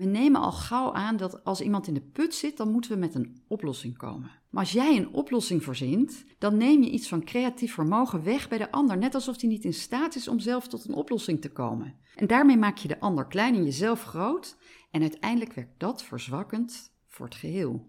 [0.00, 2.96] We nemen al gauw aan dat als iemand in de put zit, dan moeten we
[2.96, 4.30] met een oplossing komen.
[4.50, 8.58] Maar als jij een oplossing verzint, dan neem je iets van creatief vermogen weg bij
[8.58, 11.52] de ander, net alsof hij niet in staat is om zelf tot een oplossing te
[11.52, 11.94] komen.
[12.14, 14.56] En daarmee maak je de ander klein en jezelf groot,
[14.90, 17.86] en uiteindelijk werkt dat verzwakkend voor het geheel.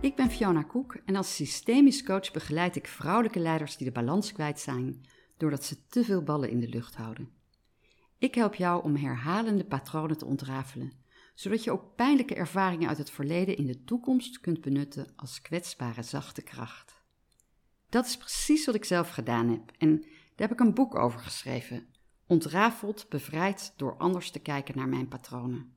[0.00, 4.32] Ik ben Fiona Koek en als systemisch coach begeleid ik vrouwelijke leiders die de balans
[4.32, 5.00] kwijt zijn
[5.36, 7.37] doordat ze te veel ballen in de lucht houden.
[8.18, 10.92] Ik help jou om herhalende patronen te ontrafelen,
[11.34, 16.02] zodat je ook pijnlijke ervaringen uit het verleden in de toekomst kunt benutten als kwetsbare
[16.02, 17.02] zachte kracht.
[17.88, 21.20] Dat is precies wat ik zelf gedaan heb en daar heb ik een boek over
[21.20, 21.86] geschreven.
[22.26, 25.76] Ontrafeld, bevrijd door anders te kijken naar mijn patronen.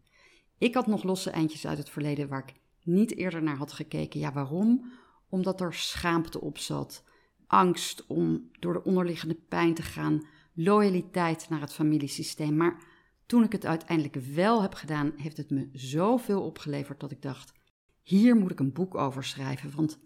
[0.58, 4.20] Ik had nog losse eindjes uit het verleden waar ik niet eerder naar had gekeken.
[4.20, 4.92] Ja, waarom?
[5.30, 7.04] Omdat er schaamte op zat,
[7.48, 12.56] angst om door de onderliggende pijn te gaan, loyaliteit naar het familiesysteem.
[12.58, 12.84] Maar
[13.26, 17.54] toen ik het uiteindelijk wel heb gedaan, heeft het me zoveel opgeleverd dat ik dacht:
[18.02, 20.00] hier moet ik een boek over schrijven, want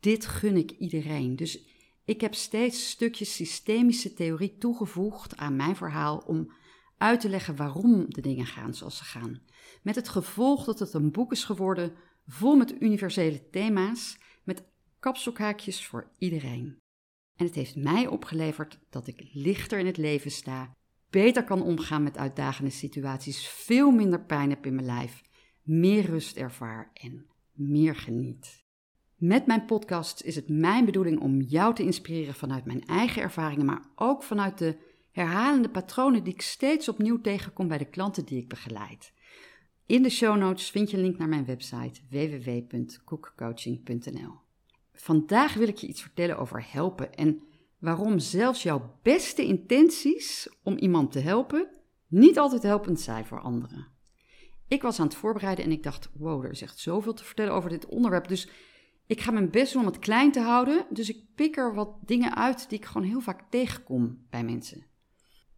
[0.00, 1.36] dit gun ik iedereen.
[1.36, 1.66] Dus
[2.04, 6.52] ik heb steeds stukjes systemische theorie toegevoegd aan mijn verhaal om
[6.98, 9.42] uit te leggen waarom de dingen gaan zoals ze gaan.
[9.82, 11.92] Met het gevolg dat het een boek is geworden
[12.26, 14.64] vol met universele thema's, met
[14.98, 16.78] kapstokhaakjes voor iedereen.
[17.36, 20.76] En het heeft mij opgeleverd dat ik lichter in het leven sta,
[21.10, 25.22] beter kan omgaan met uitdagende situaties, veel minder pijn heb in mijn lijf,
[25.62, 28.64] meer rust ervaar en meer geniet.
[29.16, 33.66] Met mijn podcast is het mijn bedoeling om jou te inspireren vanuit mijn eigen ervaringen,
[33.66, 34.76] maar ook vanuit de
[35.10, 39.12] herhalende patronen die ik steeds opnieuw tegenkom bij de klanten die ik begeleid.
[39.86, 44.45] In de show notes vind je een link naar mijn website www.cookcoaching.nl.
[44.96, 47.42] Vandaag wil ik je iets vertellen over helpen en
[47.78, 51.68] waarom zelfs jouw beste intenties om iemand te helpen
[52.08, 53.86] niet altijd helpend zijn voor anderen.
[54.68, 57.52] Ik was aan het voorbereiden en ik dacht: wow, er is echt zoveel te vertellen
[57.52, 58.28] over dit onderwerp.
[58.28, 58.48] Dus
[59.06, 60.86] ik ga mijn best doen om het klein te houden.
[60.90, 64.86] Dus ik pik er wat dingen uit die ik gewoon heel vaak tegenkom bij mensen.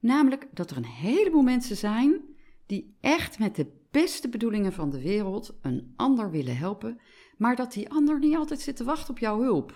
[0.01, 2.21] Namelijk dat er een heleboel mensen zijn
[2.67, 7.01] die echt met de beste bedoelingen van de wereld een ander willen helpen,
[7.39, 9.75] maar dat die ander niet altijd zit te wachten op jouw hulp.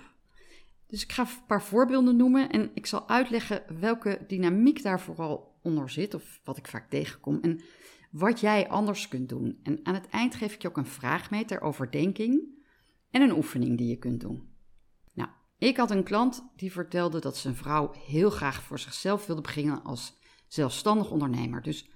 [0.87, 5.59] Dus ik ga een paar voorbeelden noemen en ik zal uitleggen welke dynamiek daar vooral
[5.63, 7.61] onder zit, of wat ik vaak tegenkom, en
[8.11, 9.61] wat jij anders kunt doen.
[9.63, 12.65] En aan het eind geef ik je ook een vraag mee ter overdenking
[13.11, 14.51] en een oefening die je kunt doen.
[15.13, 19.43] Nou, ik had een klant die vertelde dat zijn vrouw heel graag voor zichzelf wilde
[19.43, 21.63] beginnen als zelfstandig ondernemer.
[21.63, 21.91] Dus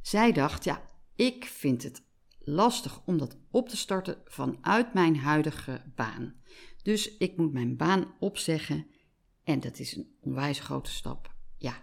[0.00, 0.82] zij dacht, ja,
[1.14, 2.07] ik vind het
[2.48, 6.34] lastig om dat op te starten vanuit mijn huidige baan.
[6.82, 8.86] Dus ik moet mijn baan opzeggen
[9.44, 11.34] en dat is een onwijs grote stap.
[11.56, 11.74] Ja.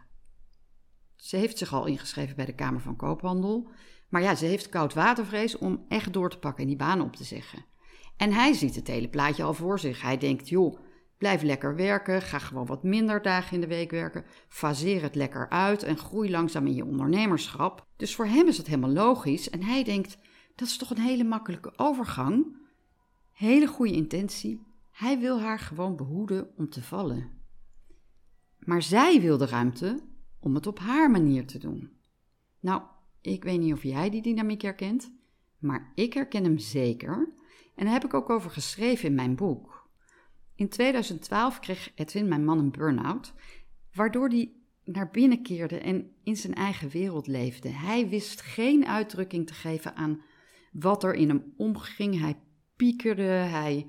[1.15, 3.69] Ze heeft zich al ingeschreven bij de Kamer van Koophandel,
[4.09, 7.15] maar ja, ze heeft koud watervrees om echt door te pakken en die baan op
[7.15, 7.65] te zeggen.
[8.17, 10.01] En hij ziet het hele plaatje al voor zich.
[10.01, 10.79] Hij denkt, joh,
[11.17, 15.49] blijf lekker werken, ga gewoon wat minder dagen in de week werken, faseer het lekker
[15.49, 17.87] uit en groei langzaam in je ondernemerschap.
[17.97, 20.17] Dus voor hem is het helemaal logisch en hij denkt,
[20.55, 22.57] dat is toch een hele makkelijke overgang?
[23.31, 24.61] Hele goede intentie.
[24.91, 27.31] Hij wil haar gewoon behoeden om te vallen.
[28.59, 29.99] Maar zij wil de ruimte
[30.39, 31.91] om het op haar manier te doen.
[32.59, 32.81] Nou,
[33.21, 35.11] ik weet niet of jij die dynamiek herkent,
[35.57, 37.33] maar ik herken hem zeker.
[37.75, 39.89] En daar heb ik ook over geschreven in mijn boek.
[40.55, 43.33] In 2012 kreeg Edwin, mijn man, een burn-out,
[43.93, 44.51] waardoor hij
[44.83, 47.69] naar binnen keerde en in zijn eigen wereld leefde.
[47.69, 50.21] Hij wist geen uitdrukking te geven aan
[50.79, 52.19] wat er in hem omging.
[52.19, 52.39] Hij
[52.75, 53.87] piekerde, hij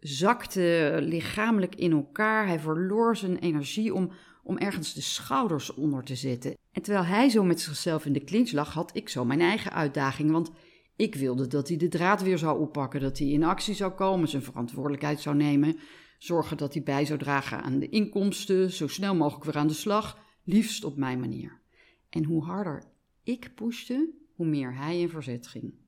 [0.00, 4.10] zakte lichamelijk in elkaar, hij verloor zijn energie om,
[4.42, 6.56] om ergens de schouders onder te zetten.
[6.72, 9.72] En terwijl hij zo met zichzelf in de clinch lag, had ik zo mijn eigen
[9.72, 10.50] uitdaging, want
[10.96, 14.28] ik wilde dat hij de draad weer zou oppakken, dat hij in actie zou komen,
[14.28, 15.78] zijn verantwoordelijkheid zou nemen,
[16.18, 19.74] zorgen dat hij bij zou dragen aan de inkomsten, zo snel mogelijk weer aan de
[19.74, 21.60] slag, liefst op mijn manier.
[22.08, 22.84] En hoe harder
[23.22, 25.85] ik pushte, hoe meer hij in verzet ging.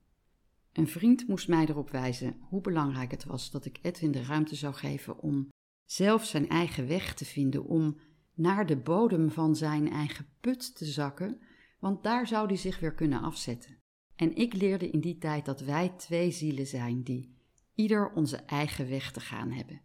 [0.73, 4.55] Een vriend moest mij erop wijzen hoe belangrijk het was dat ik Edwin de ruimte
[4.55, 5.49] zou geven om
[5.85, 7.97] zelf zijn eigen weg te vinden, om
[8.33, 11.41] naar de bodem van zijn eigen put te zakken,
[11.79, 13.77] want daar zou hij zich weer kunnen afzetten.
[14.15, 17.37] En ik leerde in die tijd dat wij twee zielen zijn die
[17.75, 19.81] ieder onze eigen weg te gaan hebben.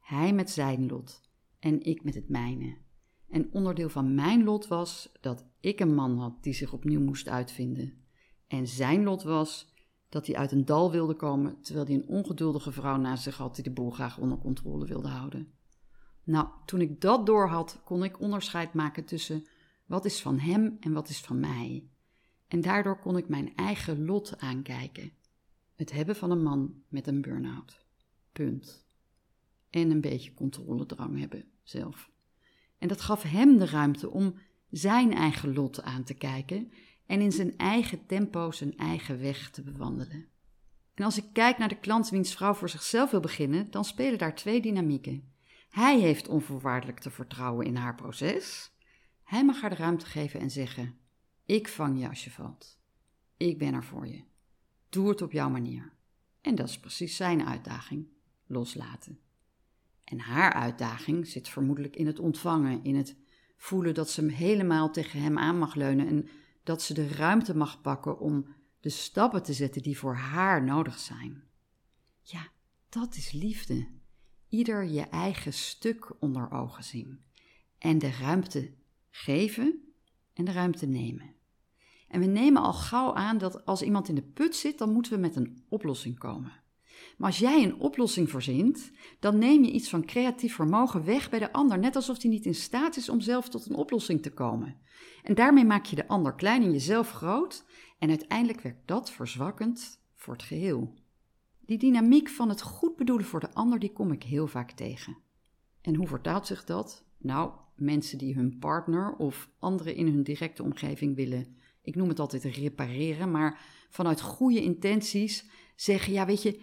[0.00, 1.20] Hij met zijn lot
[1.58, 2.76] en ik met het mijne.
[3.28, 7.28] En onderdeel van mijn lot was dat ik een man had die zich opnieuw moest
[7.28, 8.04] uitvinden.
[8.46, 9.74] En zijn lot was
[10.12, 13.54] dat hij uit een dal wilde komen, terwijl hij een ongeduldige vrouw naast zich had
[13.54, 15.52] die de boel graag onder controle wilde houden.
[16.24, 19.46] Nou, toen ik dat doorhad, kon ik onderscheid maken tussen
[19.86, 21.88] Wat is van hem en wat is van mij?
[22.48, 25.12] En daardoor kon ik mijn eigen lot aankijken.
[25.74, 27.86] Het hebben van een man met een burn-out.
[28.32, 28.86] Punt.
[29.70, 32.10] En een beetje controledrang hebben zelf.
[32.78, 34.34] En dat gaf hem de ruimte om
[34.70, 36.72] zijn eigen lot aan te kijken
[37.06, 40.28] en in zijn eigen tempo zijn eigen weg te bewandelen.
[40.94, 44.18] En als ik kijk naar de klant wiens vrouw voor zichzelf wil beginnen, dan spelen
[44.18, 45.32] daar twee dynamieken.
[45.70, 48.70] Hij heeft onvoorwaardelijk te vertrouwen in haar proces.
[49.24, 50.98] Hij mag haar de ruimte geven en zeggen:
[51.46, 52.78] Ik vang je als je valt.
[53.36, 54.22] Ik ben er voor je.
[54.88, 55.92] Doe het op jouw manier.
[56.40, 58.06] En dat is precies zijn uitdaging:
[58.46, 59.18] loslaten.
[60.04, 63.16] En haar uitdaging zit vermoedelijk in het ontvangen, in het
[63.56, 66.28] voelen dat ze helemaal tegen hem aan mag leunen en
[66.62, 70.98] dat ze de ruimte mag pakken om de stappen te zetten die voor haar nodig
[70.98, 71.42] zijn.
[72.20, 72.48] Ja,
[72.88, 73.88] dat is liefde.
[74.48, 77.24] Ieder je eigen stuk onder ogen zien
[77.78, 78.74] en de ruimte
[79.10, 79.94] geven
[80.32, 81.34] en de ruimte nemen.
[82.08, 85.12] En we nemen al gauw aan dat als iemand in de put zit, dan moeten
[85.12, 86.61] we met een oplossing komen.
[87.16, 88.90] Maar als jij een oplossing verzint,
[89.20, 92.46] dan neem je iets van creatief vermogen weg bij de ander, net alsof hij niet
[92.46, 94.76] in staat is om zelf tot een oplossing te komen.
[95.22, 97.64] En daarmee maak je de ander klein en jezelf groot,
[97.98, 100.94] en uiteindelijk werkt dat verzwakkend voor het geheel.
[101.60, 105.16] Die dynamiek van het goed bedoelen voor de ander, die kom ik heel vaak tegen.
[105.80, 107.04] En hoe vertaalt zich dat?
[107.18, 112.18] Nou, mensen die hun partner of anderen in hun directe omgeving willen, ik noem het
[112.18, 113.60] altijd repareren, maar
[113.90, 115.44] vanuit goede intenties
[115.76, 116.60] zeggen: Ja, weet je,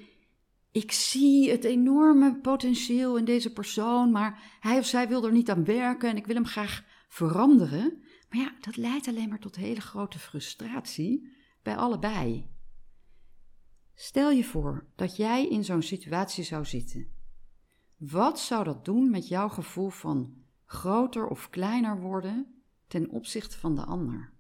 [0.72, 5.50] ik zie het enorme potentieel in deze persoon, maar hij of zij wil er niet
[5.50, 8.04] aan werken en ik wil hem graag veranderen.
[8.30, 12.50] Maar ja, dat leidt alleen maar tot hele grote frustratie bij allebei.
[13.94, 17.12] Stel je voor dat jij in zo'n situatie zou zitten.
[17.98, 20.34] Wat zou dat doen met jouw gevoel van
[20.66, 24.34] groter of kleiner worden ten opzichte van de ander?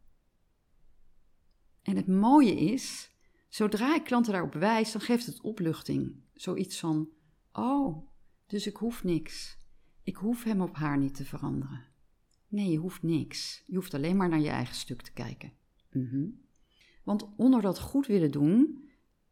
[1.81, 3.11] En het mooie is,
[3.50, 6.16] zodra ik klanten daarop wijs, dan geeft het opluchting.
[6.34, 7.10] Zoiets van:
[7.51, 8.07] Oh,
[8.48, 9.57] dus ik hoef niks.
[10.04, 11.86] Ik hoef hem op haar niet te veranderen.
[12.48, 13.63] Nee, je hoeft niks.
[13.68, 15.54] Je hoeft alleen maar naar je eigen stuk te kijken.
[15.92, 16.28] Mhm.
[17.04, 18.84] Want onder dat goed willen doen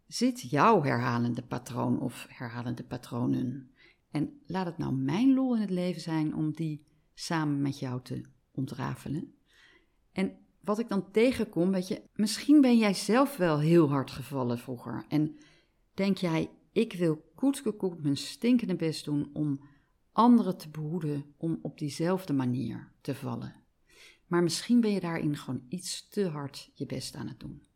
[0.08, 3.72] zit jouw herhalende patroon of herhalende patronen.
[4.12, 8.02] En laat het nou mijn lol in het leven zijn om die samen met jou
[8.02, 8.22] te
[8.52, 9.34] ontrafelen.
[10.12, 10.38] En
[10.68, 15.06] wat ik dan tegenkom, weet je, misschien ben jij zelf wel heel hard gevallen vroeger.
[15.08, 15.38] En
[15.94, 19.62] denk jij, ik wil koetkekoek mijn stinkende best doen om
[20.12, 23.56] anderen te behoeden om op diezelfde manier te vallen.
[24.26, 27.68] Maar misschien ben je daarin gewoon iets te hard je best aan het doen.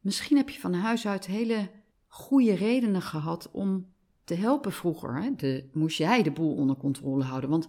[0.00, 1.70] Misschien heb je van huis uit hele
[2.06, 3.92] goede redenen gehad om
[4.24, 5.22] te helpen vroeger.
[5.22, 5.34] Hè?
[5.34, 7.50] De, moest jij de boel onder controle houden?
[7.50, 7.68] Want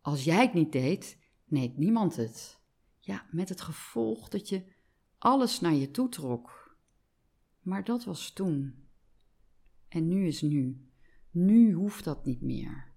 [0.00, 2.62] als jij het niet deed, deed niemand het.
[3.04, 4.64] Ja, met het gevolg dat je
[5.18, 6.76] alles naar je toe trok.
[7.60, 8.74] Maar dat was toen.
[9.88, 10.88] En nu is nu.
[11.30, 12.92] Nu hoeft dat niet meer.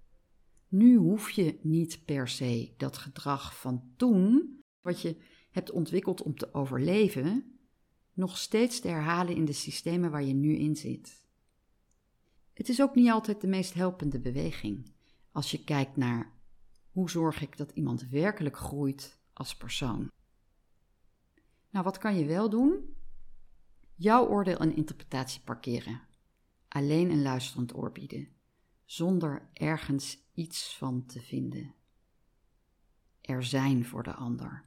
[0.68, 5.18] Nu hoef je niet per se dat gedrag van toen, wat je
[5.52, 7.60] hebt ontwikkeld om te overleven,
[8.14, 11.26] nog steeds te herhalen in de systemen waar je nu in zit.
[12.54, 14.92] Het is ook niet altijd de meest helpende beweging
[15.32, 16.34] als je kijkt naar
[16.92, 20.12] hoe zorg ik dat iemand werkelijk groeit als persoon.
[21.70, 22.96] Nou, wat kan je wel doen?
[23.96, 26.02] Jouw oordeel en interpretatie parkeren.
[26.68, 28.28] Alleen een luisterend oor bieden,
[28.86, 31.74] zonder ergens iets van te vinden.
[33.22, 34.66] Er zijn voor de ander.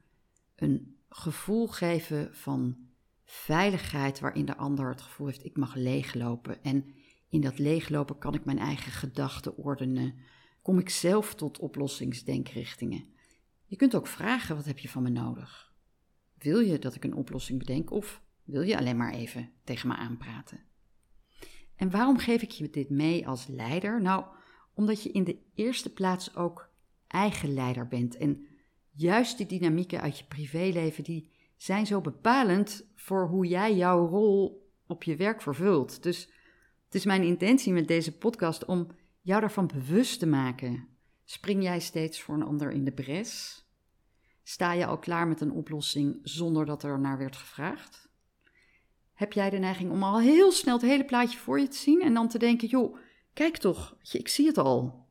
[0.55, 2.77] Een gevoel geven van
[3.23, 6.93] veiligheid waarin de ander het gevoel heeft ik mag leeglopen en
[7.29, 10.15] in dat leeglopen kan ik mijn eigen gedachten ordenen.
[10.61, 13.05] Kom ik zelf tot oplossingsdenkrichtingen.
[13.71, 15.73] Je kunt ook vragen: wat heb je van me nodig?
[16.37, 19.95] Wil je dat ik een oplossing bedenk of wil je alleen maar even tegen me
[19.95, 20.59] aanpraten?
[21.75, 24.01] En waarom geef ik je dit mee als leider?
[24.01, 24.25] Nou,
[24.73, 26.69] omdat je in de eerste plaats ook
[27.07, 28.17] eigen leider bent.
[28.17, 28.45] En
[28.91, 34.69] juist die dynamieken uit je privéleven, die zijn zo bepalend voor hoe jij jouw rol
[34.87, 36.03] op je werk vervult.
[36.03, 36.31] Dus
[36.85, 38.87] het is mijn intentie met deze podcast om
[39.21, 40.87] jou daarvan bewust te maken.
[41.31, 43.63] Spring jij steeds voor een ander in de bres?
[44.43, 48.09] Sta je al klaar met een oplossing zonder dat er naar werd gevraagd?
[49.13, 52.01] Heb jij de neiging om al heel snel het hele plaatje voor je te zien
[52.01, 52.97] en dan te denken: joh,
[53.33, 55.07] Kijk toch, ik zie het al.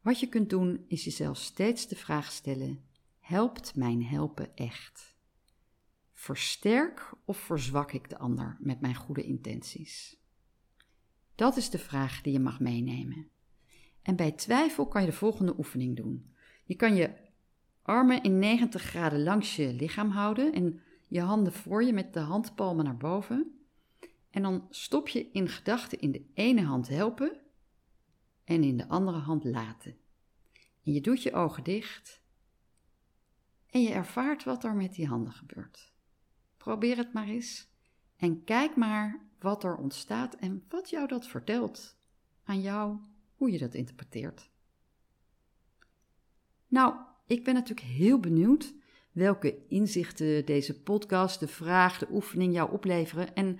[0.00, 2.84] Wat je kunt doen is jezelf steeds de vraag stellen:
[3.18, 5.16] helpt mijn helpen echt?
[6.12, 10.16] Versterk of verzwak ik de ander met mijn goede intenties?
[11.34, 13.30] Dat is de vraag die je mag meenemen.
[14.08, 16.34] En bij twijfel kan je de volgende oefening doen.
[16.64, 17.10] Je kan je
[17.82, 22.20] armen in 90 graden langs je lichaam houden en je handen voor je met de
[22.20, 23.58] handpalmen naar boven.
[24.30, 27.40] En dan stop je in gedachten in de ene hand helpen
[28.44, 29.96] en in de andere hand laten.
[30.84, 32.22] En je doet je ogen dicht
[33.70, 35.92] en je ervaart wat er met die handen gebeurt.
[36.56, 37.68] Probeer het maar eens
[38.16, 41.96] en kijk maar wat er ontstaat en wat jou dat vertelt
[42.44, 42.98] aan jou,
[43.38, 44.50] hoe je dat interpreteert.
[46.66, 46.94] Nou,
[47.26, 48.74] ik ben natuurlijk heel benieuwd
[49.12, 53.58] welke inzichten deze podcast, de vraag, de oefening jou opleveren en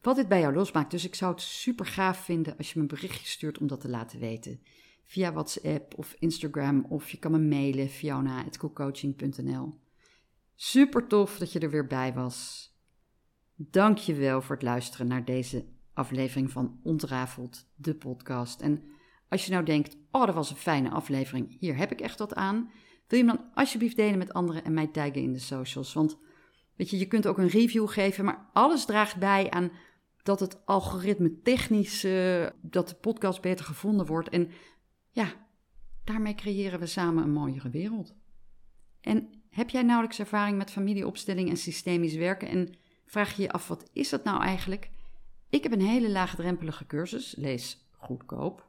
[0.00, 0.90] wat dit bij jou losmaakt.
[0.90, 3.80] Dus ik zou het super gaaf vinden als je me een berichtje stuurt om dat
[3.80, 4.62] te laten weten.
[5.04, 9.74] Via WhatsApp of Instagram of je kan me mailen fiona.coolcoaching.nl.
[10.54, 12.70] Super tof dat je er weer bij was.
[13.54, 15.64] Dank je wel voor het luisteren naar deze
[15.98, 18.60] aflevering van Ontrafeld, de podcast.
[18.60, 18.82] En
[19.28, 22.34] als je nou denkt, oh dat was een fijne aflevering, hier heb ik echt wat
[22.34, 22.70] aan.
[23.06, 25.92] Wil je hem dan alsjeblieft delen met anderen en mij taggen in de socials?
[25.92, 26.18] Want
[26.76, 29.70] weet je, je kunt ook een review geven, maar alles draagt bij aan
[30.22, 34.28] dat het algoritme technisch, uh, dat de podcast beter gevonden wordt.
[34.28, 34.50] En
[35.10, 35.32] ja,
[36.04, 38.14] daarmee creëren we samen een mooiere wereld.
[39.00, 42.74] En heb jij nauwelijks ervaring met familieopstelling en systemisch werken en
[43.06, 44.90] vraag je je af, wat is dat nou eigenlijk?
[45.50, 48.66] Ik heb een hele laagdrempelige cursus, lees goedkoop.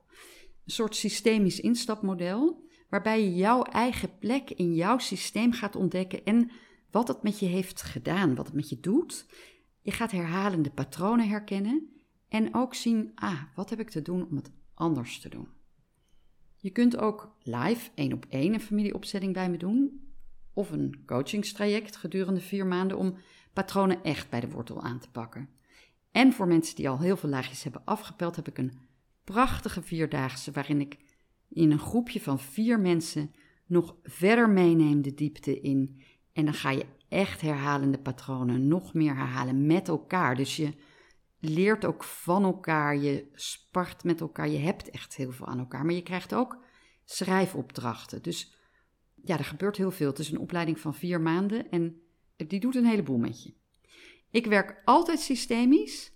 [0.65, 6.51] Een soort systemisch instapmodel, waarbij je jouw eigen plek in jouw systeem gaat ontdekken en
[6.91, 9.25] wat het met je heeft gedaan, wat het met je doet.
[9.81, 11.89] Je gaat herhalende patronen herkennen
[12.27, 15.48] en ook zien, ah, wat heb ik te doen om het anders te doen.
[16.57, 20.07] Je kunt ook live één op één een familieopzetting bij me doen
[20.53, 23.17] of een coachingstraject gedurende vier maanden om
[23.53, 25.50] patronen echt bij de wortel aan te pakken.
[26.12, 28.78] En voor mensen die al heel veel laagjes hebben afgepeld, heb ik een
[29.24, 30.98] prachtige vierdaagse waarin ik
[31.50, 33.32] in een groepje van vier mensen
[33.66, 36.01] nog verder meeneem de diepte in.
[36.34, 40.36] En dan ga je echt herhalende patronen nog meer herhalen met elkaar.
[40.36, 40.74] Dus je
[41.39, 45.86] leert ook van elkaar, je spart met elkaar, je hebt echt heel veel aan elkaar.
[45.86, 46.58] Maar je krijgt ook
[47.06, 48.22] schrijfopdrachten.
[48.22, 48.56] Dus
[49.16, 50.10] ja, er gebeurt heel veel.
[50.10, 52.01] Het is een opleiding van vier maanden en
[52.36, 53.54] die doet een heleboel met je.
[54.31, 56.12] Ik werk altijd systemisch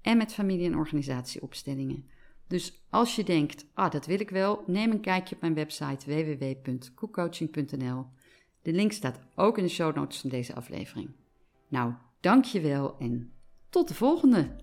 [0.00, 2.08] en met familie- en organisatieopstellingen.
[2.46, 6.06] Dus als je denkt, ah, dat wil ik wel, neem een kijkje op mijn website
[6.06, 8.06] www.koekcoaching.nl.
[8.62, 11.10] De link staat ook in de show notes van deze aflevering.
[11.68, 13.32] Nou, dank je wel en
[13.68, 14.56] tot de volgende!